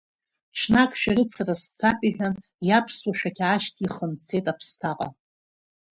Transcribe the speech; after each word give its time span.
Ҽнак 0.57 0.91
шәарыцара 0.99 1.55
сцап 1.61 1.99
иҳәан, 2.07 2.33
иаԥсуа 2.67 3.13
шәақь 3.19 3.41
аашьҭихын 3.41 4.11
дцеит 4.17 4.45
аԥсҭаҟа. 4.51 5.07